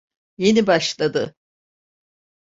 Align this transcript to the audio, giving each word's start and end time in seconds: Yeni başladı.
Yeni 0.37 0.67
başladı. 0.67 1.35